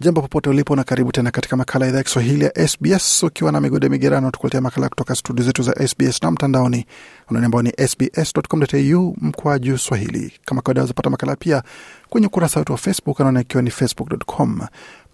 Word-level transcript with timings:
jambo 0.00 0.22
popote 0.22 0.50
ulipo 0.50 0.76
na 0.76 0.84
karibu 0.84 1.12
tena 1.12 1.30
katika 1.30 1.56
makala 1.56 1.84
ya 1.84 1.88
idhaa 1.88 1.98
ya 1.98 2.04
kiswahili 2.04 2.44
ya 2.44 2.68
sbs 2.68 3.22
ukiwa 3.22 3.52
na 3.52 3.60
migode 3.60 3.88
migerano 3.88 4.30
tukuletea 4.30 4.60
makala 4.60 4.88
kutoka 4.88 5.14
studio 5.14 5.44
zetu 5.44 5.62
za 5.62 5.88
sbs 5.88 6.22
na 6.22 6.30
mtandaoni. 6.30 6.86
Unaoni 7.30 7.44
ambao 7.46 7.62
ni 7.62 7.72
sbs.com.au 7.88 9.16
mkwaju 9.20 9.78
swahili. 9.78 10.32
Kama 10.44 10.62
kawaida 10.62 10.80
wazapata 10.80 11.10
makala 11.10 11.36
pia 11.36 11.62
kwenye 12.08 12.26
ukurasa 12.26 12.60
wetu 12.60 12.72
wa 12.72 12.78
facebook 12.78 13.20
anaona 13.20 13.40
ikiwa 13.40 13.62
ni 13.62 13.70
facebook.com 13.70 14.60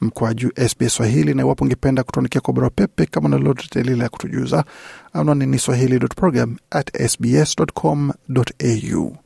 mkwaju 0.00 0.52
sbs 0.68 0.94
swahili. 0.94 1.34
Na 1.34 1.42
iwapo 1.42 1.64
ungependa 1.64 2.02
kutuandikia 2.02 2.40
kwa 2.40 2.54
barua 2.54 2.70
pepe 2.70 3.06
kama 3.06 3.28
na 3.28 3.36
lolote 3.38 3.82
lile 3.82 4.02
ya 4.02 4.08
kutujuza 4.08 4.64
anwani 5.12 5.46
ni 5.46 5.58
swahili.program 5.58 6.56
at 6.70 7.08
sbs.com.au 7.08 9.16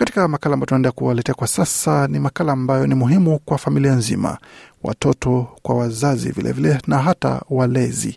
katika 0.00 0.28
makala 0.28 0.54
ambayo 0.54 0.66
tunaenda 0.66 0.92
kuwaletea 0.92 1.34
kwa 1.34 1.46
sasa 1.46 2.06
ni 2.08 2.18
makala 2.18 2.52
ambayo 2.52 2.86
ni 2.86 2.94
muhimu 2.94 3.38
kwa 3.38 3.58
familia 3.58 3.92
nzima, 3.94 4.38
watoto, 4.82 5.48
kwa 5.62 5.74
wazazi 5.76 6.30
vilevile 6.32 6.68
vile, 6.68 6.82
na 6.86 6.98
hata 6.98 7.42
walezi, 7.50 8.16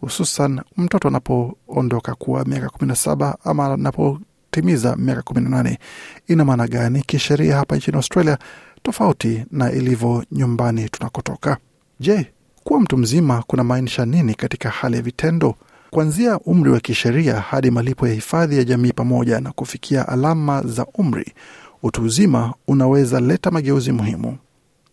hususan 0.00 0.60
mtoto 0.76 1.08
anapoondoka 1.08 2.14
kuwa 2.14 2.44
miaka 2.44 2.68
kumi 2.68 2.88
na 2.88 2.96
saba 2.96 3.38
ama 3.44 3.66
anapotimiza 3.66 4.96
miaka 4.96 5.22
kumi 5.22 5.40
na 5.40 5.48
nane. 5.48 5.78
Ina 6.26 6.44
maana 6.44 6.68
gani 6.68 7.02
kisheria 7.02 7.56
hapa 7.56 7.76
nchini 7.76 7.96
Australia 7.96 8.38
tofauti 8.82 9.44
na 9.50 9.72
ilivyo 9.72 10.24
nyumbani 10.32 10.88
tunakotoka? 10.88 11.56
Je, 12.00 12.32
kuwa 12.64 12.80
mtu 12.80 12.96
mzima 12.96 13.42
kuna 13.46 13.64
maanisha 13.64 14.06
nini 14.06 14.34
katika 14.34 14.70
hali 14.70 14.96
ya 14.96 15.02
vitendo? 15.02 15.54
Kuanzia 15.94 16.38
umri 16.38 16.70
wa 16.70 16.80
kisheria 16.80 17.40
hadi 17.40 17.70
malipo 17.70 18.08
ya 18.08 18.14
hifadhi 18.14 18.56
ya 18.58 18.64
jamii 18.64 18.92
pamoja 18.92 19.40
na 19.40 19.52
kufikia 19.52 20.08
alama 20.08 20.62
za 20.62 20.86
umri, 20.94 21.34
utu 21.82 22.02
uzima 22.02 22.54
unaweza 22.68 23.20
leta 23.20 23.50
mageuzi 23.50 23.92
muhimu. 23.92 24.38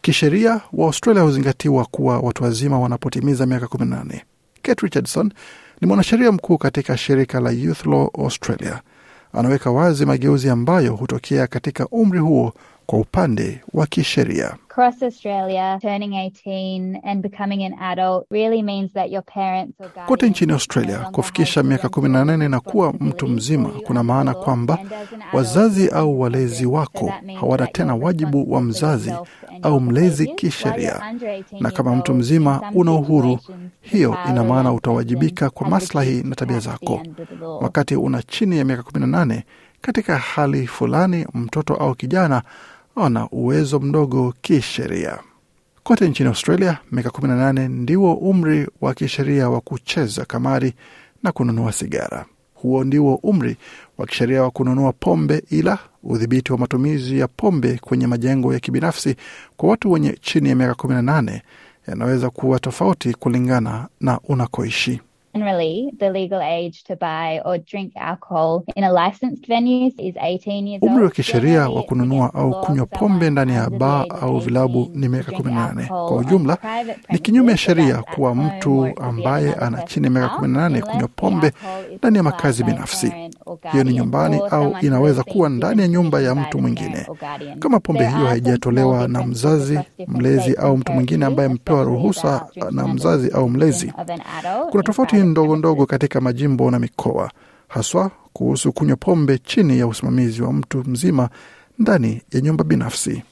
Kisheria, 0.02 0.62
Waaustralia 0.74 1.24
huzingatiwa 1.24 1.86
kuwa 1.86 2.20
watu 2.20 2.44
wazima 2.44 2.80
wanapotimiza 2.80 3.46
miaka 3.46 3.66
18. 3.66 4.22
Kate 4.62 4.82
Richardson 4.86 5.34
ni 5.82 5.88
mwanasheria 5.88 6.32
mkuu 6.32 6.58
katika 6.58 6.98
shirika 6.98 7.40
la 7.40 7.52
Youth 7.52 7.86
Law 7.86 8.10
Australia. 8.20 8.82
Anaweka 9.34 9.72
wazi 9.72 10.06
mageuzi 10.06 10.50
ambayo 10.50 10.96
hutokea 10.96 11.48
katika 11.48 11.88
umri 11.88 12.20
huo 12.20 12.54
kwa 12.92 13.00
upande 13.00 13.62
wa 13.74 13.88
kisheria. 13.88 14.56
Across 14.70 15.04
Australia, 15.04 15.80
turning 15.82 16.12
18 16.14 17.00
and 17.04 17.22
becoming 17.22 17.64
an 17.66 17.74
adult 17.82 18.26
really 18.32 18.62
means 18.64 18.94
that 18.94 19.10
your 19.12 19.24
parents 19.26 19.74
or 19.80 19.86
guardians 19.88 20.08
Kote 20.08 20.30
nchini 20.30 20.54
Australia, 20.54 20.98
kufikisha 21.00 21.64
miaka 21.64 21.90
parental 21.90 22.26
18 22.26 22.50
na 22.50 22.60
kuwa 22.60 22.94
mtu 22.94 23.28
mzima 23.28 23.70
kuna 23.70 24.04
maana 24.04 24.34
kwamba 24.34 24.78
wazazi 25.34 25.90
au 25.90 26.20
walezi 26.22 26.66
wako 26.66 27.14
hawana 27.40 27.68
tena 27.68 27.96
wajibu 27.96 28.52
wa 28.54 28.62
mzazi 28.62 29.14
au 29.62 29.80
mlezi 29.80 30.28
kisheria, 30.28 30.90
you're 30.92 31.10
under 31.12 31.30
18 31.40 31.64
na 31.64 31.72
kama 31.72 31.96
mtu 31.96 32.14
mzima 32.14 32.62
una 32.76 32.92
uhuru, 32.92 33.40
hiyo 33.82 34.18
ina 34.30 34.44
maana 34.44 34.74
utawajibika 34.74 35.50
kwa 35.50 35.70
maslahi 35.70 36.24
na 36.24 36.36
tabia 36.36 36.60
zako. 36.60 37.02
Wakati 37.62 37.96
una 37.96 38.24
chini 38.24 38.58
ya 38.58 38.66
miaka 38.66 38.82
18, 38.84 39.42
katika 39.82 40.18
hali 40.18 40.68
fulani, 40.68 41.28
mtoto 41.34 41.76
au 41.76 41.96
kijana 41.96 42.42
ana 43.06 43.30
uwezo 43.30 43.80
mdogo 43.80 44.34
kisheria. 44.42 45.20
Kote 45.84 46.10
nchini 46.10 46.30
Australia, 46.30 46.78
miaka 46.92 47.10
18 47.10 47.68
ndiwo 47.70 48.14
umri 48.14 48.68
wa 48.82 48.94
kisheria 48.94 49.50
wa 49.50 49.62
kucheza 49.62 50.26
kamari 50.26 50.74
na 51.24 51.32
kununua 51.32 51.72
sigara. 51.72 52.26
Huo 52.54 52.84
ndiwo 52.84 53.16
umri 53.16 53.58
wa 53.98 54.06
kisheria 54.08 54.44
wa 54.44 54.52
kununua 54.52 54.94
pombe, 54.94 55.44
ila 55.50 55.80
udhibiti 56.04 56.52
wa 56.52 56.58
matumizi 56.58 57.20
ya 57.20 57.28
pombe 57.28 57.78
kwenye 57.82 58.08
majengo 58.08 58.54
ya 58.54 58.60
kibinafsi 58.60 59.16
kwa 59.58 59.70
watu 59.70 59.92
wenye 59.92 60.18
chini 60.22 60.50
ya 60.50 60.56
miaka 60.56 60.74
18 60.74 61.42
yanaweza 61.88 62.30
kuwa 62.30 62.60
tofauti 62.60 63.14
kulingana 63.14 63.88
na 64.02 64.20
unakoishi. 64.20 65.02
Generally, 65.34 65.92
the 66.00 66.10
legal 66.10 66.42
age 66.42 66.84
to 66.84 66.96
buy 66.96 67.42
or 67.46 67.58
drink 67.58 67.94
alcohol 67.96 68.64
in 68.76 68.84
a 68.84 68.92
licensed 68.92 69.46
venue 69.48 69.88
is 69.98 70.16
18 70.20 70.68
years 70.68 70.82
Umri 70.84 71.04
wa 71.04 71.10
kisheria 71.10 71.70
wa 71.70 71.84
kununua 71.84 72.34
au 72.34 72.62
kunywa 72.62 72.86
pombe 72.86 73.30
ndani 73.30 73.54
ya 73.54 73.70
ba 73.70 73.78
baa 73.80 74.06
au 74.22 74.40
vilabu 74.40 74.92
ni 74.94 75.10
miaka 75.10 75.32
to 75.32 75.44
drink 75.44 75.58
18. 75.58 75.88
Kwa 75.88 76.18
ujumla, 76.18 76.58
ni 77.10 77.20
kinyume 77.20 77.52
ya 77.52 77.58
sheria 77.58 77.98
kuwa 78.16 78.36
mtu 78.36 78.88
ambaye 79.02 79.54
ana 79.54 79.82
chini 79.82 80.06
ya 80.06 80.12
miaka 80.12 80.28
house, 80.28 80.48
18 80.48 80.82
kunywa 80.82 81.08
pombe 81.08 81.52
ndani 81.98 82.18
ya 82.18 82.24
makazi 82.24 82.64
binafsi. 82.64 83.14
Hiyo 83.72 83.84
ni 83.84 83.94
nyumbani 83.94 84.42
au 84.52 84.76
inaweza 84.82 85.24
kuwa 85.24 85.50
ndani 85.50 85.82
ya 85.82 85.88
nyumba 85.88 86.22
ya 86.22 86.36
mtu 86.36 86.60
mwingine. 86.62 87.06
Kama 87.60 87.80
pombe 87.80 88.08
hiyo 88.08 88.28
haijatolewa 88.28 89.08
na 89.08 89.24
mzazi, 89.24 89.80
mlezi 90.08 90.54
au 90.56 90.78
mtu 90.78 90.92
mwingine 90.92 91.26
ambaye 91.26 91.50
amepewa 91.50 91.84
ruhusa 91.84 92.48
na 92.72 92.88
mzazi 92.88 93.30
au 93.32 93.50
mlezi. 93.50 93.94
Kuna 94.72 94.84
tofauti 94.84 95.16
private 95.22 95.32
ndogo 95.32 95.56
ndogo 95.56 95.86
katika 95.86 96.22
majimbo 96.22 96.72
na 96.72 96.80
mikoa, 96.80 97.32
haswa 97.68 98.12
kuhusu 98.34 98.72
kunywa 98.74 98.96
pombe 98.98 99.38
chini 99.38 99.80
ya 99.80 99.88
usimamizi 99.88 100.42
wa 100.42 100.54
mtu 100.54 100.84
mzima 100.88 101.30
ndani 101.80 102.22
ya 102.32 102.42
nyumba 102.42 102.64
binafsi. 102.64 103.24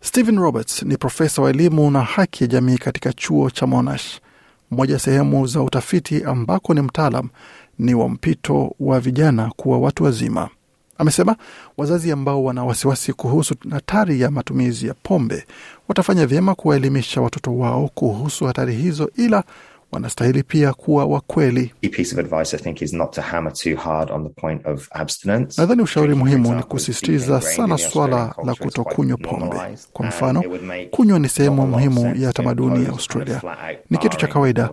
Stephen 0.00 0.38
Roberts 0.38 0.82
ni 0.82 0.96
profesa 0.96 1.42
wa 1.42 1.50
elimu 1.50 1.90
na 1.90 2.02
haki 2.02 2.44
ya 2.44 2.48
jamii 2.48 2.78
katika 2.78 3.12
chuo 3.12 3.50
cha 3.50 3.66
Monash. 3.66 4.20
Moja 4.70 4.98
sehemu 4.98 5.46
za 5.46 5.62
utafiti 5.62 6.24
ambako 6.24 6.74
ni 6.74 6.80
mtaalam 6.80 7.28
ni 7.78 7.94
wa 7.94 8.08
mpito 8.08 8.74
wa 8.80 9.00
vijana 9.00 9.50
kuwa 9.56 9.78
watu 9.78 10.04
wazima. 10.04 10.48
Amesema 10.98 11.36
wazazi 11.76 12.12
ambao 12.12 12.44
wana 12.44 12.64
wasiwasi 12.64 13.12
kuhusu 13.12 13.54
hatari 13.70 14.20
ya 14.20 14.30
matumizi 14.30 14.86
ya 14.86 14.94
pombe 15.02 15.46
watafanya 15.88 16.26
vyema 16.26 16.54
kuwaelimisha 16.54 17.20
watoto 17.20 17.58
wao 17.58 17.90
kuhusu 17.94 18.44
hatari 18.44 18.74
hizo, 18.74 19.10
ila 19.16 19.44
wanastahili 19.94 20.42
pia 20.42 20.72
kuwa 20.72 21.04
wakweli. 21.04 21.72
key 21.80 21.88
piece 21.90 22.12
of 22.12 22.18
advice 22.18 22.56
I 22.56 22.60
think 22.60 22.82
is 22.82 22.92
not 22.92 23.12
to 23.14 23.20
hammer 23.22 23.52
too 23.52 23.76
hard 23.76 24.10
on 24.10 24.22
the 24.24 24.40
point 24.40 24.66
of 24.66 24.88
abstinence. 24.90 25.60
Nadhani 25.60 25.82
ushauri 25.82 26.14
muhimu 26.14 26.54
ni 26.54 26.62
kusisitiza 26.62 27.40
sana 27.40 27.78
swala 27.78 28.34
la 28.44 28.54
kutokunywa 28.54 29.16
pombe. 29.18 29.56
Kwa 29.92 30.06
mfano, 30.06 30.42
kunywa 30.90 31.18
ni 31.18 31.28
sehemu 31.28 31.66
muhimu 31.66 32.14
ya 32.16 32.32
tamaduni 32.32 32.84
ya 32.84 32.90
Australia. 32.90 33.42
Ni 33.90 33.98
kitu 33.98 34.16
cha 34.16 34.26
kawaida. 34.26 34.70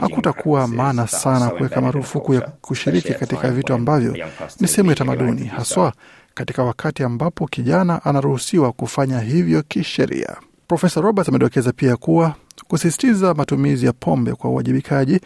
Hakutakuwa 0.00 0.68
maana 0.68 1.06
sana 1.06 1.50
kuweka 1.50 1.80
marufuku 1.80 2.34
ya 2.34 2.40
kushiriki 2.40 3.14
katika 3.14 3.50
vitu 3.50 3.74
ambavyo 3.74 4.16
ni 4.60 4.68
sehemu 4.68 4.90
ya 4.90 4.96
tamaduni, 4.96 5.44
haswa 5.46 5.92
katika 6.34 6.62
wakati 6.64 7.02
ambapo 7.02 7.46
kijana 7.46 8.04
anaruhusiwa 8.04 8.72
kufanya 8.72 9.20
hivyo 9.20 9.62
kisheria. 9.62 10.36
Profesa 10.68 11.00
Roberts 11.00 11.28
amedokeza 11.28 11.72
pia 11.72 11.96
kuwa 11.96 12.34
kusisitiza 12.72 13.34
matumizi 13.34 13.86
ya 13.86 13.92
pombe 13.92 14.32
kwa 14.34 14.50
uwajibikaji 14.50 15.20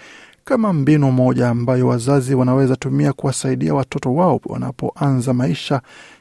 kama 0.44 0.72
mbinu 0.72 1.12
moja 1.12 1.48
ambayo 1.48 1.86
wazazi 1.88 2.34
wanaweza 2.34 2.76
tumia 2.76 3.12
kuwasaidia 3.12 3.74
watoto 3.74 4.14
wao 4.14 4.40
wanapoanza 4.46 5.34
maisha 5.34 5.80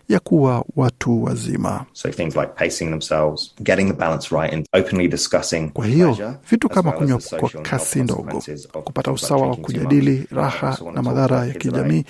ya 0.10 0.20
kuwa 0.20 0.66
watu 0.76 1.24
wazima. 1.24 1.86
So 1.94 2.10
things 2.10 2.36
like 2.36 2.48
pacing 2.56 2.86
themselves, 2.90 3.56
getting 3.64 3.86
the 3.88 3.94
balance 3.94 4.36
right 4.36 4.54
and 4.54 4.66
openly 4.74 5.08
discussing 5.08 5.70
Kwa 5.70 5.86
hiyo 5.86 6.18
vitu 6.50 6.70
kama 6.70 6.90
well 6.90 7.00
kunywa 7.00 7.20
kwa 7.40 7.50
kasi 7.62 8.04
ndogo, 8.04 8.44
kupata 8.84 9.12
usawa 9.12 9.48
wa 9.48 9.56
kujadili 9.56 10.28
raha 10.32 10.78
na 10.94 11.02
madhara 11.02 11.46
ya 11.46 11.54
kijamii 11.54 12.04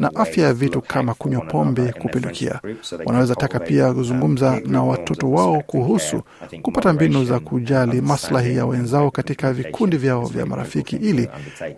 na 0.00 0.14
afya 0.14 0.44
ya 0.44 0.54
vitu 0.54 0.80
kama 0.82 1.14
kunywa 1.14 1.40
pombe 1.40 1.82
in 1.82 1.92
kupindukia. 1.92 2.60
Wanaweza 3.04 3.34
taka 3.34 3.60
pia 3.60 3.88
um, 3.88 3.94
kuzungumza 3.94 4.60
na 4.66 4.82
watoto 4.82 5.30
wao 5.30 5.60
kuhusu 5.66 6.22
kupata 6.62 6.92
mbinu 6.92 7.24
za 7.24 7.40
kujali 7.40 8.00
maslahi 8.00 8.56
ya 8.56 8.66
wenzao 8.66 9.10
katika 9.10 9.52
vikundi 9.52 9.96
vyao 9.96 10.26
vya 10.26 10.46
marafiki 10.46 10.96
ili 10.96 11.28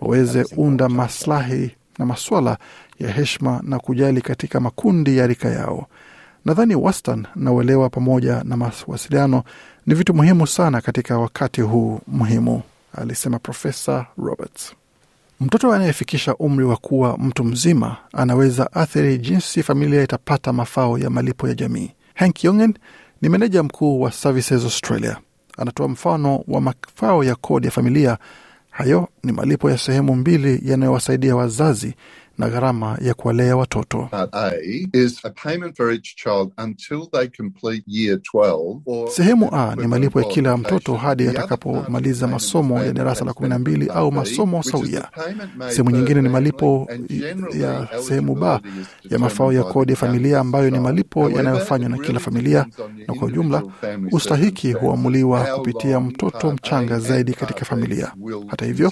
waweze 0.01 0.45
unda 0.57 0.89
maslahi 0.89 1.71
na 1.99 2.05
maswala 2.05 2.57
ya 2.99 3.11
heshima 3.11 3.59
na 3.63 3.79
kujali 3.79 4.21
katika 4.21 4.59
makundi 4.59 5.17
ya 5.17 5.27
rika 5.27 5.49
yao. 5.49 5.87
Nadhani 6.45 6.75
wastan 6.75 7.25
na 7.35 7.51
uelewa 7.51 7.89
pamoja 7.89 8.43
na 8.43 8.57
mawasiliano 8.57 9.43
ni 9.85 9.93
vitu 9.95 10.13
muhimu 10.13 10.47
sana 10.47 10.81
katika 10.81 11.17
wakati 11.17 11.61
huu 11.61 11.99
muhimu, 12.07 12.61
alisema 12.97 13.39
Profesa 13.39 14.05
Roberts. 14.17 14.73
Mtoto 15.39 15.73
anayefikisha 15.73 16.35
umri 16.35 16.65
wa 16.65 16.77
kuwa 16.77 17.17
mtu 17.17 17.43
mzima 17.43 17.97
anaweza 18.13 18.73
athiri 18.73 19.17
jinsi 19.17 19.63
familia 19.63 20.03
itapata 20.03 20.53
mafao 20.53 20.97
ya 20.97 21.09
malipo 21.09 21.47
ya 21.47 21.53
jamii. 21.53 21.91
Hank 22.15 22.43
Yongen 22.43 22.73
ni 23.21 23.29
meneja 23.29 23.63
mkuu 23.63 24.01
wa 24.01 24.11
Services 24.11 24.63
Australia. 24.63 25.17
Anatoa 25.57 25.87
mfano 25.87 26.43
wa 26.47 26.61
mafao 26.61 27.23
ya 27.23 27.35
kodi 27.35 27.65
ya 27.67 27.71
familia. 27.71 28.17
Hayo 28.73 29.09
ni 29.23 29.31
malipo 29.31 29.69
ya 29.71 29.77
sehemu 29.77 30.15
mbili 30.15 30.61
yanayowasaidia 30.71 31.35
wazazi 31.35 31.95
na 32.37 32.49
gharama 32.49 32.97
ya 33.01 33.13
kuwalea 33.13 33.55
watoto. 33.57 34.07
Part 34.11 34.35
A 34.35 34.51
is 34.93 35.25
a 35.25 35.29
payment 35.29 35.77
for 35.77 35.91
each 35.91 36.15
child 36.15 36.51
until 36.63 37.07
they 37.11 37.27
complete 37.27 37.83
year 37.87 38.17
12 38.35 38.81
or 38.85 39.09
Sehemu 39.11 39.49
A 39.55 39.75
ni 39.75 39.87
malipo 39.87 40.21
ya 40.21 40.27
kila 40.27 40.57
mtoto 40.57 40.93
hadi 40.95 41.27
atakapomaliza 41.27 42.27
masomo 42.27 42.83
ya 42.83 42.93
darasa 42.93 43.25
la 43.25 43.33
kumi 43.33 43.49
na 43.49 43.59
mbili 43.59 43.87
au 43.89 44.11
masomo 44.11 44.63
sawia. 44.63 45.07
Sehemu 45.69 45.91
nyingine 45.91 46.21
ni 46.21 46.29
malipo 46.29 46.87
ya 47.59 47.87
sehemu 48.07 48.35
B 48.35 48.59
ya 49.09 49.19
mafao 49.19 49.53
ya 49.53 49.63
kodi 49.63 49.91
ya 49.91 49.97
familia 49.97 50.39
ambayo 50.39 50.69
ni 50.69 50.79
malipo 50.79 51.29
yanayofanywa 51.29 51.89
na 51.89 51.97
kila 51.97 52.19
familia, 52.19 52.65
na 53.07 53.13
kwa 53.13 53.27
ujumla 53.27 53.63
ustahiki 54.11 54.71
huamuliwa 54.73 55.43
kupitia 55.43 55.99
mtoto 55.99 56.51
mchanga 56.51 56.99
zaidi 56.99 57.33
katika 57.33 57.65
familia. 57.65 58.11
Hata 58.47 58.65
hivyo, 58.65 58.91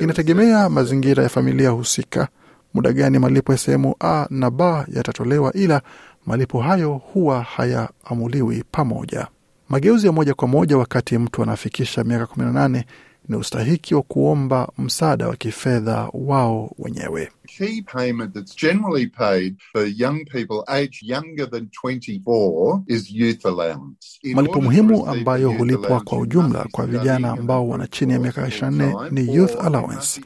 inategemea 0.00 0.68
mazingira 0.68 1.22
ya 1.22 1.28
familia 1.28 1.70
husika, 1.70 2.28
muda 2.74 2.92
gani 2.92 3.18
malipo 3.18 3.52
ya 3.52 3.58
sehemu 3.58 3.94
A 4.00 4.26
na 4.30 4.50
B 4.50 4.64
yatatolewa, 4.94 5.52
ila 5.52 5.82
malipo 6.26 6.60
hayo 6.60 6.92
huwa 6.92 7.42
hayaamuliwi 7.42 8.64
pamoja. 8.70 9.26
Mageuzi 9.68 10.06
ya 10.06 10.12
moja 10.12 10.34
kwa 10.34 10.48
moja 10.48 10.78
wakati 10.78 11.18
mtu 11.18 11.42
anafikisha 11.42 12.04
miaka 12.04 12.24
18 12.24 12.82
ni 13.30 13.36
ustahiki 13.36 13.94
wa 13.94 14.02
kuomba 14.02 14.68
msaada 14.78 15.28
wa 15.28 15.36
kifedha 15.36 16.08
wao 16.12 16.70
wenyewe. 16.78 17.28
key 17.58 17.82
payment 17.82 18.34
that's 18.34 18.54
generally 18.56 19.06
paid 19.06 19.56
for 19.72 19.82
young 19.86 20.24
people 20.24 20.62
aged 20.66 21.02
younger 21.02 21.46
than 21.50 21.68
24 21.84 22.82
is 22.86 23.10
youth 23.12 23.46
allowance. 23.46 24.20
Malipo 24.34 24.60
muhimu 24.60 25.06
ambayo 25.06 25.50
hulipwa 25.50 26.00
kwa 26.00 26.18
ujumla 26.18 26.66
kwa 26.72 26.86
vijana 26.86 27.30
ambao 27.30 27.68
wana 27.68 27.86
chini 27.86 28.12
ya 28.12 28.18
miaka 28.18 28.46
24 28.46 28.90
full-time, 28.90 29.22
ni 29.22 29.34
youth 29.34 29.64
allowance. 29.64 30.20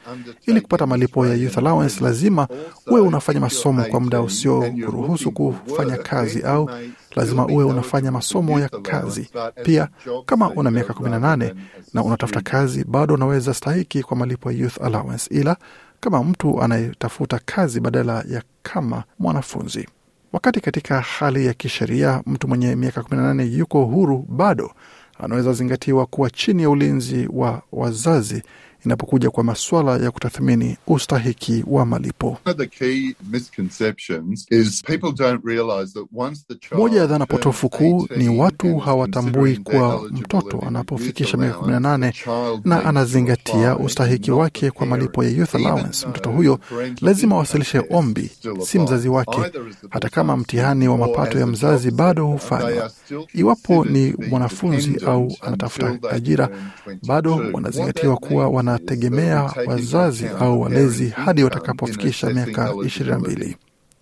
Ili 0.46 0.60
kupata 0.60 0.86
malipo 0.86 1.26
ya 1.26 1.34
youth 1.34 1.58
allowance, 1.58 2.04
lazima 2.04 2.48
uwe 2.90 3.00
unafanya 3.00 3.40
masomo 3.40 3.84
kwa 3.84 4.00
muda 4.00 4.18
18 4.18 4.24
usio 4.24 4.72
kuruhusu 4.86 5.32
kufanya 5.32 5.96
kazi 5.96 6.42
au 6.42 6.70
lazima 7.14 7.46
uwe 7.46 7.64
unafanya 7.64 8.10
masomo 8.12 8.60
ya 8.60 8.68
kazi. 8.68 9.30
Pia 9.62 9.88
kama 10.26 10.50
una 10.50 10.70
miaka 10.70 10.92
18 10.92 11.54
na 11.94 12.02
unatafuta 12.02 12.40
kazi, 12.40 12.84
bado 12.84 13.14
unaweza 13.14 13.54
stahiki 13.54 14.02
kwa 14.02 14.16
malipo 14.16 14.52
ya 14.52 14.58
youth 14.58 14.82
allowance, 14.82 15.34
ila 15.34 15.56
kama 16.00 16.24
mtu 16.24 16.62
anayetafuta 16.62 17.40
kazi 17.44 17.80
badala 17.80 18.24
ya 18.28 18.42
kama 18.62 19.04
mwanafunzi. 19.18 19.88
Wakati 20.32 20.60
katika 20.60 21.00
hali 21.00 21.46
ya 21.46 21.54
kisheria 21.54 22.22
mtu 22.26 22.48
mwenye 22.48 22.76
miaka 22.76 23.00
18 23.00 23.58
yuko 23.58 23.84
huru, 23.84 24.26
bado 24.28 24.70
anaweza 25.18 25.52
zingatiwa 25.52 26.06
kuwa 26.06 26.30
chini 26.30 26.62
ya 26.62 26.70
ulinzi 26.70 27.28
wa 27.32 27.62
wazazi 27.72 28.42
inapokuja 28.84 29.30
kwa 29.30 29.44
masuala 29.44 29.96
ya 29.96 30.10
kutathmini 30.10 30.76
ustahiki 30.86 31.64
wa 31.66 31.86
malipo. 31.86 32.38
Moja 36.76 37.00
ya 37.00 37.06
dhana 37.06 37.26
potofu 37.26 37.68
kuu 37.68 38.06
ni 38.16 38.28
watu 38.28 38.78
hawatambui 38.78 39.56
kuwa 39.56 40.02
mtoto 40.10 40.60
anapofikisha 40.66 41.36
miaka 41.36 41.58
allowance, 41.58 41.80
18 41.88 42.62
the 42.62 42.68
na 42.68 42.84
anazingatia 42.84 43.76
ustahiki 43.78 44.30
wake 44.30 44.70
kwa 44.70 44.86
malipo 44.86 45.24
ya 45.24 45.30
youth 45.30 45.54
allowance. 45.54 46.06
Mtoto 46.08 46.30
huyo 46.30 46.58
lazima 47.00 47.34
awasilishe 47.36 47.82
ombi, 47.90 48.30
si 48.66 48.78
mzazi 48.78 49.08
wake, 49.08 49.40
hata 49.90 50.08
kama 50.08 50.36
mtihani 50.36 50.88
wa 50.88 50.98
mapato 50.98 51.38
ya 51.38 51.46
mzazi 51.46 51.90
bado. 51.90 52.26
Hufanywa. 52.26 52.90
Iwapo 53.34 53.84
ni 53.84 54.14
mwanafunzi 54.30 54.96
au 55.06 55.32
anatafuta 55.40 55.98
ajira, 56.10 56.48
bado 57.06 57.42
wanazingatiwa 57.52 58.16
kuwa 58.16 58.48
is 58.48 58.73
wanategemea 58.74 59.42
wazazi 59.66 60.26
au 60.40 60.60
walezi 60.60 61.08
hadi 61.08 61.44
watakapofikisha 61.44 62.30
miaka 62.30 62.74
ishirini 62.86 63.10
na 63.12 63.18
mbili. 63.18 63.56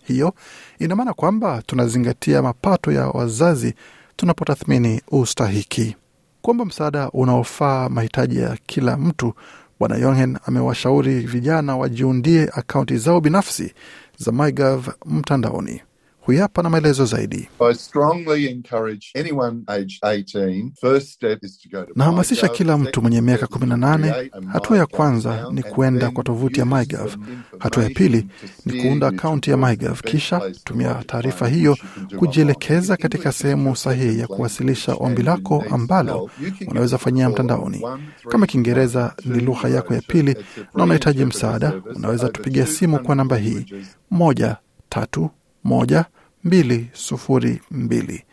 Hiyo 0.05 0.35
ina 0.79 0.97
maana 0.97 1.13
kwamba 1.13 1.63
tunazingatia 1.67 2.43
mapato 2.43 2.93
ya 2.93 3.07
wazazi 3.09 3.75
tunapotathmini 4.17 5.03
ustahiki. 5.11 5.97
Kuomba 6.43 6.65
msaada 6.65 7.11
unaofaa 7.11 7.89
mahitaji 7.89 8.39
ya 8.39 8.59
kila 8.67 8.97
mtu. 8.97 9.35
Bwana 9.81 9.97
Yongen 9.97 10.39
amewashauri 10.47 11.21
vijana 11.21 11.77
wajiundie 11.77 12.51
akaunti 12.53 12.97
zao 12.97 13.21
binafsi 13.21 13.75
za 14.19 14.33
MyGov 14.33 14.89
mtandaoni. 15.07 15.81
Huyu 16.23 16.41
hapa 16.41 16.63
na 16.63 16.71
maelezo 16.71 17.05
zaidi. 17.05 17.49
I 17.71 17.75
strongly 17.75 18.47
encourage 18.47 19.07
anyone 19.21 19.63
aged 19.67 19.99
18. 20.03 20.71
First 20.81 21.09
step 21.09 21.45
is 21.45 21.59
to 21.59 21.69
go 21.69 21.85
to 21.85 21.93
Nahamasisha 21.97 22.49
kila 22.49 22.79
mtu 22.79 23.03
mwenye 23.03 23.21
miaka 23.21 23.47
Second 23.47 23.59
step 23.63 24.25
is 24.25 24.31
to 24.31 24.39
18. 24.39 24.53
Hatua 24.53 24.79
ya 24.79 24.87
kwanza 24.87 25.47
ni 25.53 25.63
kuenda 25.63 26.11
kwa 26.11 26.25
tovuti 26.25 26.61
ya 26.61 26.67
MyGov. 26.67 27.15
Hatua 27.59 27.85
ya 27.85 27.91
pili 27.91 28.27
ni 28.67 28.83
kuunda 28.83 29.07
akaunti 29.09 29.51
ya 29.51 29.57
MyGov, 29.57 30.01
kisha 30.01 30.41
tumia 30.65 30.95
taarifa 31.07 31.49
hiyo 31.49 31.77
kujielekeza 32.19 32.97
katika 32.97 33.33
sehemu 33.33 33.77
sahihi 33.77 34.19
ya 34.21 34.27
kuwasilisha 34.27 34.95
ombi 34.95 35.23
lako 35.23 35.65
ambalo 35.71 36.31
unaweza 36.69 36.99
fanyia 36.99 37.29
mtandaoni. 37.31 37.83
Kama 38.29 38.47
Kiingereza 38.47 39.15
ni 39.25 39.41
lugha 39.41 39.69
yako 39.69 39.95
ya 39.95 40.01
pili 40.01 40.37
na 40.75 40.85
unahitaji 40.85 41.25
msaada, 41.25 41.73
unaweza 41.97 42.29
tupigia 42.29 42.67
simu 42.67 42.99
kwa 42.99 43.15
namba 43.15 43.37
hii 43.37 43.67
moja 44.11 44.57
tatu 44.89 45.31
moja 45.65 46.05
mbili 46.45 46.91
sufuri 46.93 47.61
mbili. 47.71 48.25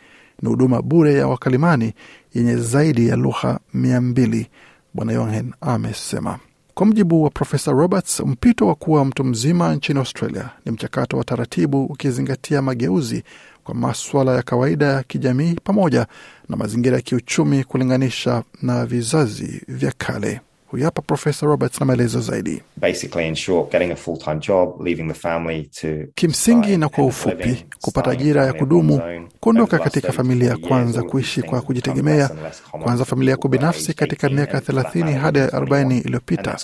Ni 0.41 0.49
huduma 0.49 0.81
bure 0.81 1.13
ya 1.13 1.27
wakalimani 1.27 1.93
yenye 2.33 2.55
zaidi 2.55 3.07
ya 3.07 3.15
lugha 3.15 3.59
mia 3.73 4.01
mbili, 4.01 4.47
Bwana 4.93 5.13
Yohen 5.13 5.53
amesema. 5.61 6.39
Kwa 6.73 6.85
mujibu 6.85 7.23
wa 7.23 7.29
Profesa 7.29 7.71
Roberts, 7.71 8.19
mpito 8.19 8.67
wa 8.67 8.75
kuwa 8.75 9.05
mtu 9.05 9.23
mzima 9.23 9.75
nchini 9.75 9.99
Australia 9.99 10.49
ni 10.65 10.71
mchakato 10.71 11.17
wa 11.17 11.23
taratibu 11.23 11.85
ukizingatia 11.85 12.61
mageuzi 12.61 13.23
kwa 13.63 13.75
maswala 13.75 14.35
ya 14.35 14.41
kawaida 14.41 14.85
ya 14.85 15.03
kijamii 15.03 15.55
pamoja 15.63 16.07
na 16.49 16.57
mazingira 16.57 16.95
ya 16.95 17.01
kiuchumi 17.01 17.63
kulinganisha 17.63 18.43
na 18.61 18.85
vizazi 18.85 19.61
vya 19.67 19.93
kale. 19.97 20.41
Huyu 20.71 20.83
hapa 20.85 21.01
Profesa 21.01 21.45
Roberts 21.45 21.79
na 21.79 21.85
maelezo 21.85 22.21
zaidi. 22.21 22.61
Basically, 22.77 23.27
in 23.27 23.35
short, 23.35 23.71
getting 23.71 23.91
a 23.91 23.95
full-time 23.95 24.39
job, 24.39 24.81
leaving 24.81 25.07
the 25.07 25.13
family 25.19 25.63
to 25.81 25.87
Kimsingi 26.15 26.77
na 26.77 26.89
kwa 26.89 27.05
ufupi, 27.05 27.65
kupata 27.81 28.11
ajira 28.11 28.45
ya 28.45 28.53
kudumu, 28.53 29.01
kuondoka 29.39 29.79
katika 29.79 30.11
familia 30.11 30.49
ya 30.49 30.57
kwanza, 30.57 31.03
kuishi 31.03 31.41
kwa 31.41 31.61
kujitegemea, 31.61 32.29
kuanza 32.71 33.05
familia 33.05 33.31
yako 33.31 33.47
binafsi 33.47 33.93
katika 33.93 34.29
miaka 34.29 34.59
30 34.59 35.13
hadi 35.17 35.39
40 35.39 35.97
iliyopita. 36.05 36.57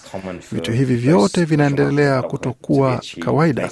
Vitu 0.52 0.72
hivi 0.72 0.96
vyote 0.96 1.46
vinaendelea 1.46 2.22
kutokuwa 2.22 3.02
kawaida 3.20 3.70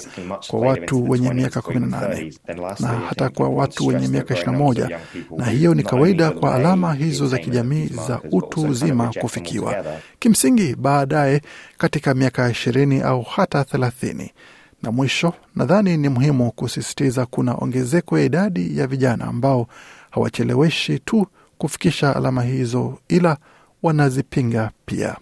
kwa 0.48 0.60
watu 0.60 1.10
wenye 1.10 1.34
miaka 1.34 1.60
18 1.60 2.32
na 2.80 2.88
hata 2.88 3.28
kwa 3.28 3.48
watu 3.48 3.86
wenye 3.86 4.08
miaka 4.08 4.34
21, 4.34 4.98
na 5.36 5.44
hiyo 5.46 5.74
ni 5.74 5.82
kawaida 5.82 6.30
kwa 6.30 6.54
alama 6.54 6.94
hizo 6.94 7.26
za 7.26 7.38
kijamii 7.38 7.86
za 8.06 8.20
utu 8.32 8.60
uzima 8.62 9.12
kufikiwa 9.20 9.84
kimsingi 10.24 10.74
baadaye 10.74 11.40
katika 11.78 12.14
miaka 12.14 12.50
ishirini 12.50 13.00
au 13.00 13.22
hata 13.22 13.64
thelathini. 13.64 14.30
Na 14.82 14.92
mwisho, 14.92 15.34
nadhani 15.56 15.96
ni 15.96 16.08
muhimu 16.08 16.52
kusisitiza 16.52 17.26
kuna 17.26 17.54
ongezeko 17.54 18.18
ya 18.18 18.24
idadi 18.24 18.78
ya 18.78 18.86
vijana 18.86 19.24
ambao 19.24 19.66
hawacheleweshi 20.10 20.98
tu 20.98 21.26
kufikisha 21.58 22.16
alama 22.16 22.42
hizo, 22.42 22.98
ila 23.08 23.36
wanazipinga 23.82 24.70
pia. 24.86 25.16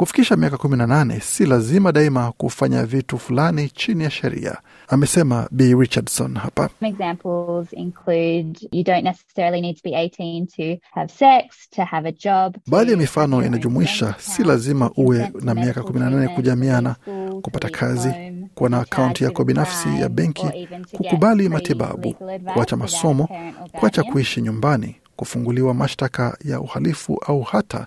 Kufikisha 0.00 0.36
miaka 0.36 0.56
18 0.56 1.20
si 1.20 1.46
lazima 1.46 1.92
daima 1.92 2.32
kufanya 2.32 2.84
vitu 2.86 3.18
fulani 3.18 3.68
chini 3.68 4.04
ya 4.04 4.10
sheria, 4.10 4.56
amesema 4.88 5.48
B 5.50 5.74
Richardson 5.74 6.34
hapa. 6.38 6.68
Some 6.80 6.88
examples 6.90 7.72
include 7.72 8.68
you 8.72 8.84
don't 8.84 9.04
necessarily 9.04 9.60
need 9.60 9.76
to 9.76 9.82
be 9.84 9.90
18 9.90 10.46
to 10.46 10.80
have 10.94 11.08
sex, 11.12 11.68
to 11.70 11.84
have 11.84 12.08
a 12.08 12.12
job. 12.12 12.54
to 12.54 12.60
Baadhi 12.70 12.90
ya 12.90 12.96
mifano 12.96 13.44
inajumuisha 13.46 14.14
si 14.18 14.44
lazima 14.44 14.90
uwe 14.96 15.32
na 15.40 15.54
miaka 15.54 15.82
medical 15.82 16.08
18 16.08 16.34
kujamiana, 16.34 16.96
kupata 17.42 17.68
kazi, 17.68 18.10
kuwa 18.54 18.70
na 18.70 18.80
akaunti 18.80 19.24
yako 19.24 19.44
binafsi 19.44 19.88
ya 20.00 20.08
benki, 20.08 20.68
kukubali 20.92 21.48
matibabu, 21.48 22.14
kuacha 22.54 22.76
masomo, 22.76 23.28
kuacha 23.72 24.02
kuishi 24.02 24.40
nyumbani, 24.42 24.96
kufunguliwa 25.16 25.74
mashtaka 25.74 26.38
ya 26.44 26.60
uhalifu 26.60 27.20
au 27.26 27.42
hata 27.42 27.86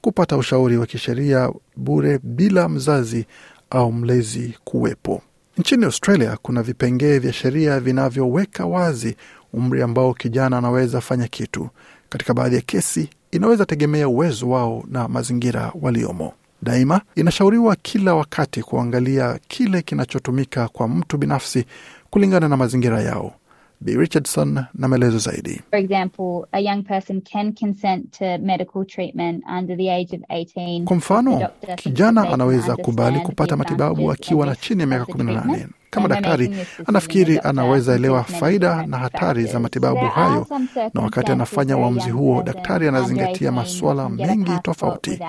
kupata 0.00 0.36
ushauri 0.36 0.76
wa 0.76 0.86
kisheria 0.86 1.52
bure 1.76 2.18
bila 2.22 2.68
mzazi 2.68 3.26
au 3.70 3.92
mlezi 3.92 4.54
kuwepo. 4.64 5.22
Nchini 5.58 5.84
Australia 5.84 6.38
kuna 6.42 6.62
vipengee 6.62 7.18
vya 7.18 7.32
sheria 7.32 7.80
vinavyoweka 7.80 8.66
wazi 8.66 9.16
umri 9.52 9.82
ambao 9.82 10.14
kijana 10.14 10.58
anaweza 10.58 11.00
fanya 11.00 11.28
kitu. 11.28 11.68
Katika 12.08 12.34
baadhi 12.34 12.56
ya 12.56 12.60
kesi, 12.62 13.10
inaweza 13.30 13.66
tegemea 13.66 14.08
uwezo 14.08 14.48
wao 14.48 14.84
na 14.88 15.08
mazingira 15.08 15.72
waliomo. 15.80 16.32
Daima 16.62 17.00
inashauriwa 17.14 17.76
kila 17.76 18.14
wakati 18.14 18.62
kuangalia 18.62 19.38
kile 19.48 19.82
kinachotumika 19.82 20.68
kwa 20.68 20.88
mtu 20.88 21.18
binafsi 21.18 21.64
kulingana 22.10 22.48
na 22.48 22.56
mazingira 22.56 23.02
yao. 23.02 23.34
B 23.80 23.96
Richardson 23.96 24.64
na 24.74 24.88
maelezo 24.88 25.18
zaidi. 25.18 25.60
For 25.70 25.78
example, 25.78 26.48
a 26.52 26.60
young 26.60 26.82
person 26.82 27.20
can 27.32 27.52
consent 27.52 28.18
to 28.18 28.38
medical 28.38 28.84
treatment 28.84 29.42
under 29.58 29.76
the 29.76 29.88
age 29.90 30.16
of 30.16 30.20
18. 30.28 30.84
Kwa 30.84 30.96
mfano, 30.96 31.48
kijana 31.76 32.28
anaweza 32.32 32.76
kubali 32.76 33.20
kupata 33.20 33.56
matibabu 33.56 34.12
akiwa 34.12 34.46
na 34.46 34.56
chini 34.56 34.80
ya 34.80 34.86
miaka 34.86 35.04
risks 35.04 35.20
of 35.20 35.26
the 35.26 35.32
18 35.32 35.42
treatment. 35.42 35.72
Kama 35.90 36.08
daktari 36.08 36.56
anafikiri 36.86 37.38
anaweza 37.38 37.94
elewa 37.94 38.24
faida 38.24 38.86
na 38.86 38.98
hatari 38.98 39.44
za 39.44 39.60
matibabu 39.60 40.06
hayo, 40.06 40.46
na 40.94 41.00
wakati 41.02 41.32
anafanya 41.32 41.76
uamuzi 41.76 42.10
huo, 42.10 42.42
daktari 42.42 42.88
anazingatia 42.88 43.52
masuala 43.52 44.08
mengi 44.08 44.52
tofauti. 44.62 45.20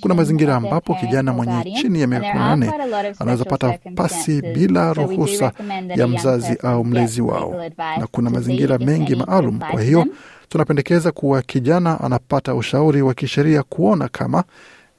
Kuna 0.00 0.14
mazingira 0.14 0.56
ambapo 0.56 0.94
kijana 0.94 1.32
mwenye 1.32 1.72
chini 1.80 2.00
ya 2.00 2.06
miaka 2.06 2.26
kumi 2.32 2.38
nane 2.44 2.72
anaweza 3.18 3.44
pata 3.44 3.78
pasi 3.94 4.42
bila 4.42 4.92
ruhusa 4.92 5.52
ya 5.96 6.08
mzazi 6.08 6.58
au 6.62 6.84
mlezi 6.84 7.20
wao, 7.22 7.54
na 7.98 8.06
kuna 8.10 8.30
mazingira 8.30 8.78
mengi 8.78 9.14
maalum. 9.16 9.58
Kwa 9.70 9.80
hiyo 9.82 10.06
tunapendekeza 10.48 11.12
kuwa 11.12 11.42
kijana 11.42 12.00
anapata 12.00 12.54
ushauri 12.54 13.02
wa 13.02 13.14
kisheria 13.14 13.62
kuona 13.62 14.08
kama 14.08 14.44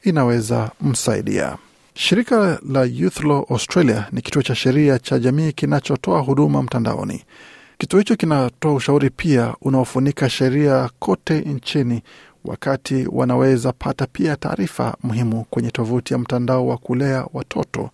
inaweza 0.04 0.70
msaidia. 0.82 1.58
Shirika 1.98 2.60
la 2.70 2.84
Youth 2.84 3.24
Law 3.24 3.46
Australia 3.50 4.06
ni 4.12 4.22
kituo 4.22 4.42
cha 4.42 4.56
sheria 4.56 5.00
cha 5.00 5.20
jamii 5.20 5.52
kinachotoa 5.52 6.20
huduma 6.22 6.64
mtandaoni. 6.64 7.24
Kituo 7.78 8.00
hicho 8.00 8.16
kinatoa 8.16 8.74
ushauri 8.74 9.10
pia 9.10 9.56
unaofunika 9.62 10.30
sheria 10.30 10.90
kote 11.00 11.40
nchini, 11.40 12.04
wakati 12.46 13.08
wanaweza 13.12 13.72
pata 13.72 14.08
pia 14.12 14.36
taarifa 14.36 14.98
muhimu 15.04 15.46
kwenye 15.50 15.72
tovuti 15.72 16.14
ya 16.14 16.20
mtandao 16.20 16.68
wa 16.68 16.78
kulea 16.78 17.26
watoto 17.34 17.90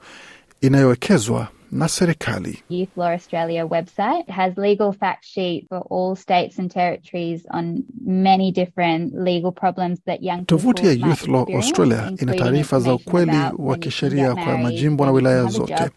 inayowekezwa 0.62 1.48
na 1.74 1.88
serikali. 1.88 2.63
Youth 2.70 2.98
Law 2.98 3.08
Australia 3.13 3.65
website 3.65 4.30
has 4.30 4.58
legal 4.58 4.94
fact 4.94 5.25
sheet 5.25 5.65
for 5.70 5.82
all 5.89 6.15
states 6.15 6.60
and 6.60 6.72
territories 6.72 7.42
on 7.51 7.84
many 8.06 8.51
different 8.51 9.13
legal 9.15 9.51
problems 9.51 10.00
that 10.06 10.22
young 10.24 10.46
Tovuti 10.46 10.86
ya 10.88 10.94
people 10.94 11.10
Youth 11.10 11.27
Law 11.27 11.46
Australia 11.56 12.12
ina 12.22 12.34
taarifa 12.36 12.80
za 12.80 12.94
ukweli 12.94 13.38
wa 13.58 13.77
kisheria 13.77 14.36
kwa 14.36 14.58
majimbo 14.58 15.06
na 15.06 15.12
wilaya 15.12 15.44
zote 15.46 15.89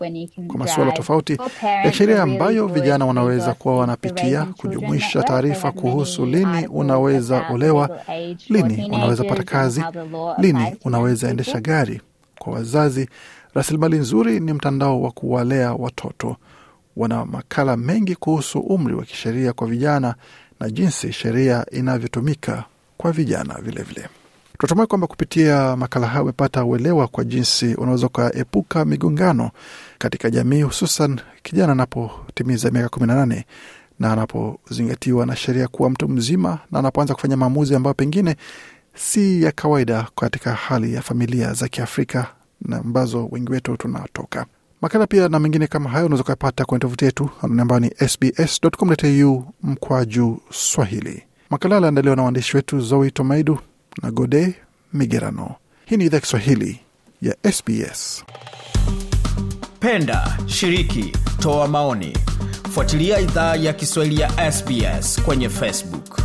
kwa 0.49 0.59
masuala 0.59 0.93
tofauti 0.93 1.39
ya 1.85 1.93
sheria 1.93 2.23
ambayo 2.23 2.67
vijana 2.67 3.07
wanaweza 3.07 3.55
kuwa 3.55 3.79
wanapitia, 3.79 4.45
kujumuisha 4.45 5.23
taarifa 5.23 5.73
kuhusu 5.73 6.27
lini 6.27 6.67
unaweza 6.67 7.47
olewa, 7.51 8.01
lini 8.49 8.85
unaweza 8.93 9.25
pata 9.25 9.43
kazi, 9.43 9.83
lini 10.39 10.77
unaweza 10.85 11.31
endesha 11.31 11.61
gari. 11.61 12.01
Kwa 12.39 12.53
wazazi, 12.53 13.09
rasilimali 13.57 13.99
nzuri 13.99 14.41
ni 14.41 14.53
mtandao 14.53 15.03
wa 15.03 15.11
kuwalea 15.11 15.73
watoto. 15.73 16.37
Wana 16.97 17.25
makala 17.25 17.77
mengi 17.77 18.15
kuhusu 18.15 18.59
umri 18.61 18.95
wa 18.95 19.05
kisheria 19.05 19.53
kwa 19.53 19.67
vijana 19.67 20.15
na 20.61 20.71
jinsi 20.71 21.13
sheria 21.13 21.67
inavyotumika 21.71 22.65
kwa 22.97 23.13
vijana 23.13 23.55
vilevile. 23.63 24.09
Tunatumai 24.59 24.87
kwamba 24.87 25.07
kupitia 25.07 25.77
makala 25.77 26.07
hayo 26.07 26.23
umepata 26.25 26.65
uelewa 26.65 27.07
kwa 27.09 27.25
jinsi 27.25 27.75
unaweza 27.75 28.07
ukaepuka 28.07 28.85
migongano 28.85 29.51
katika 29.99 30.31
jamii, 30.31 30.63
hususan 30.63 31.21
kijana 31.43 31.73
anapotimiza 31.73 32.71
miaka 32.71 32.89
kumi 32.89 33.07
na 33.07 33.15
nane 33.15 33.47
na 33.99 34.13
anapozingatiwa 34.13 35.27
na 35.27 35.37
sheria 35.37 35.69
kuwa 35.69 35.91
mtu 35.91 36.09
mzima 36.09 36.59
na 36.73 36.79
anapoanza 36.79 37.15
kufanya 37.15 37.37
maamuzi 37.37 37.75
ambayo 37.75 37.95
pengine 37.95 38.37
si 38.95 39.43
ya 39.43 39.53
kawaida 39.53 40.07
katika 40.17 40.55
hali 40.55 40.95
ya 40.95 41.03
familia 41.03 41.53
za 41.53 41.69
Kiafrika 41.69 42.27
na 42.63 42.77
ambazo 42.77 43.29
wengi 43.31 43.53
wetu 43.53 43.77
tunatoka. 43.77 44.47
Makala 44.83 45.07
pia 45.07 45.29
na 45.29 45.39
mengine 45.39 45.67
kama 45.67 45.91
hayo 45.91 46.07
unaweza 46.07 46.23
ukapata 46.23 46.65
kwenye 46.65 46.81
tovuti 46.81 47.05
yetu 47.05 47.31
ambayo 47.43 47.81
ni 47.81 47.91
sbs.com.au 48.09 49.45
mkwaju 49.63 50.41
Swahili. 50.53 51.23
Makala 51.51 51.77
aliandaliwa 51.77 52.17
na 52.17 52.23
waandishi 52.23 52.57
wetu 52.57 52.81
Zoe 52.81 53.11
Tomaidu 53.11 53.59
na 54.03 54.11
Gode 54.11 54.55
Migerano. 54.93 55.55
Hii 55.85 55.97
ni 55.97 56.05
idhaa 56.05 56.21
Kiswahili 56.21 56.81
ya 57.23 57.37
SBS. 57.53 58.25
Penda, 59.81 60.39
shiriki, 60.47 61.13
toa 61.39 61.69
maoni. 61.69 62.17
Fuatilia 62.71 63.21
idhaa 63.21 63.57
ya 63.57 63.73
Kiswahili 63.73 64.21
ya 64.21 64.53
SBS 64.53 65.23
kwenye 65.23 65.49
Facebook. 65.49 66.21